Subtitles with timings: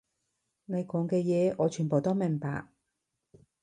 [0.65, 2.65] 你講嘅嘢，我全部都明白